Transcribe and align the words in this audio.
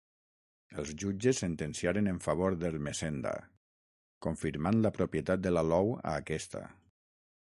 Els 0.83 0.93
jutges 1.01 1.41
sentenciaren 1.43 2.09
en 2.13 2.21
favor 2.27 2.57
d'Ermessenda, 2.63 3.33
confirmant 4.27 4.83
la 4.87 4.93
propietat 4.97 5.45
de 5.45 5.53
l'alou 5.59 5.93
a 6.01 6.15
aquesta. 6.23 6.65